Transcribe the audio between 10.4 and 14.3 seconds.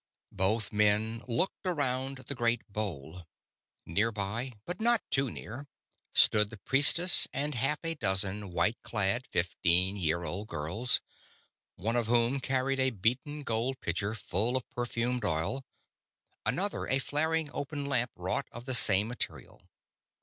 girls; one of whom carried a beaten gold pitcher